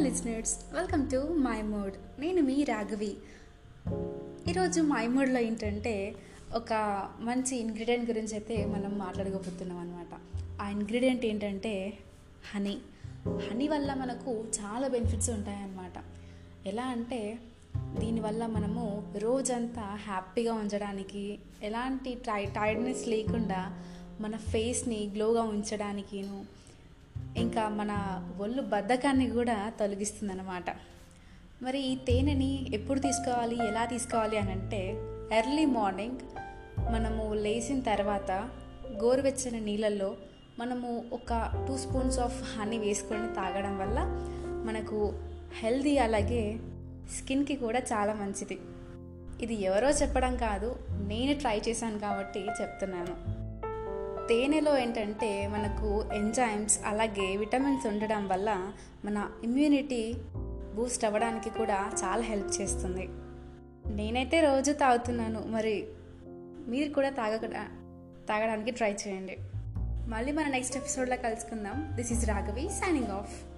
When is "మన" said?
24.20-24.36, 27.68-28.22, 59.04-59.30, 70.32-70.48